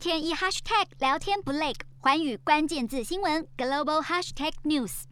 [0.00, 5.02] 天一 hashtag 聊天不累，环宇关键字新闻 global hashtag news。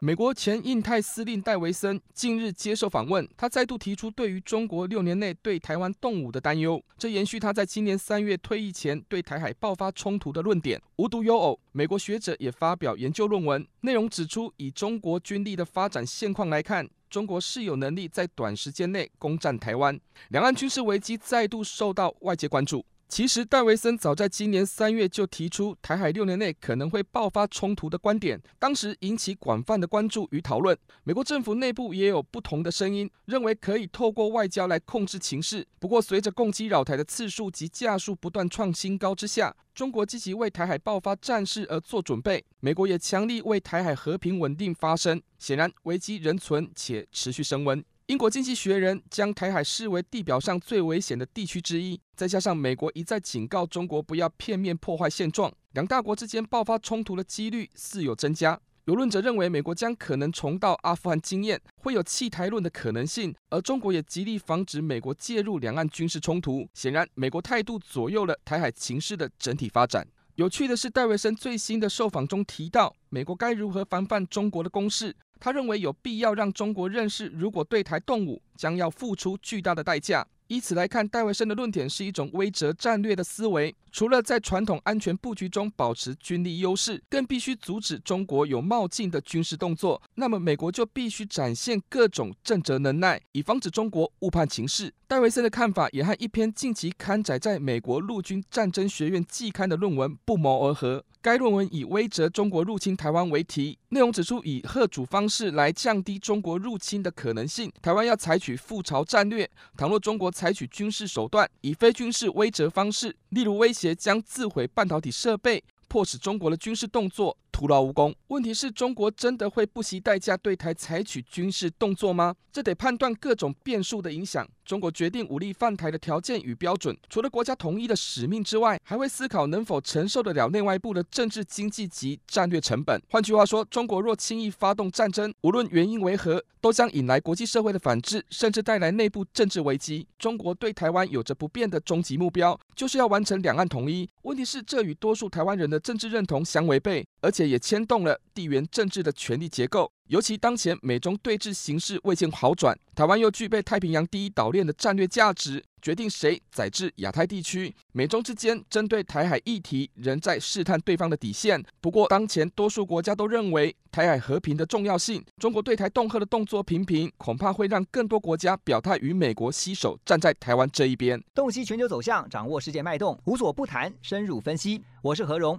[0.00, 10.82] 美国前印太司令戴维森近日接受访问，他再度提出对于中国六年内对台湾动武的担忧，这延续他在今年三月退役前对台海爆发冲突的论点。
[10.96, 16.90] 无独有偶，美国学者也发表研究论文，内容指出，以中国军力的发展现况来看。
[17.12, 20.00] 中国是有能力在短时间内攻占台湾，
[20.30, 22.82] 两岸军事危机再度受到外界关注。
[23.14, 30.74] 其实，戴维森早在今年三月就提出台海六年内可能会爆发冲突的观点，当时引起广泛的关注与讨论。
[31.04, 35.66] 美国政府内部也有不同的声音，认为可以透过外交来控制情势。
[35.78, 45.20] 不过，随着共机扰台的次数及架数不断创新高之下，中国积极为台海爆发战事而做准备，美国也强力为台海和平稳定发声。
[45.38, 47.84] 显然，危机仍存且持续升温。
[48.12, 58.60] 英国经济学人将台海视为地表上最危险的地区之一，再加上美国一再警告中国不要片面破坏现状，两大国之间爆发冲突的几率似有增加。
[58.84, 66.68] 有论者认为，美国将可能重蹈阿富汗经验，会有弃台论的可能性，而中国也极力防止美国介入两岸军事冲突。
[66.74, 70.06] 显然，美国态度左右了台海情势的整体发展。
[70.34, 75.16] 有趣的是，戴维森最新的受访中提到，美国该如何防范中国的攻势。
[75.44, 80.24] 他认为有必要让中国认识，如果对台动武，将要付出巨大的代价。
[80.46, 83.74] 以此来看，戴维森的论点是一种威慑战略的思维。
[83.90, 90.00] 除了在传统安全布局中保持军力优势，更必须阻止中国有冒进的军事动作。
[90.14, 94.94] 那么，美国就必须展现各种震慑能耐，以防止中国误判情势。
[95.12, 101.04] 戴维森的看法也和一篇近期刊载在美国陆军战争学院季刊的论文不谋而合。
[101.20, 107.70] 该论文以威慑中国入侵台湾为题，内容指出，以吓阻方式来降低中国入侵的可能性。
[107.82, 109.46] 台湾要采取覆巢战略，
[109.76, 118.12] 倘若中国采取军事手段，以非军事威慑方式，例如威胁将自毁半导体设备，迫使中国的军事动作徒劳无功。
[118.26, 122.34] 问题是中国真的会不惜代价对台采取军事动作吗？
[122.52, 124.46] 这得判断各种变数的影响。
[124.64, 133.00] 中国决定武力犯台的条件与标准，除了国家统一的使命之外，还会思考能否承受得了内外部的政治、经济及战略成本。
[133.10, 140.06] 换句话说，中国若轻易发动战争，无论原因为何，都将引来国际社会的反制，甚至带来内部政治危机。
[140.18, 144.08] 中国对台湾有着不变的终极目标，就是要完成两岸统一。
[144.22, 149.92] 问题是，这与多数台湾人的政治认同相违背，而且也牵动了地缘政治的权力结构。
[150.08, 157.74] 尤其当前美中对峙形势未见好转，台湾又具备太平洋第一岛链的战略价值，决定谁宰制亚太地区。
[157.92, 161.62] 美中之间针对台海议题仍在试探对方的底线。
[161.80, 171.22] 不过，当前多数国家都认为台海和平的重要性，中国对台恫吓的动作频频，恐怕会让更多国家表态与美国携手站在台湾这一边。
[171.34, 174.82] 洞悉全球走向，掌握世界脉动，无所不谈，深入分析。
[175.02, 175.58] 我是何荣。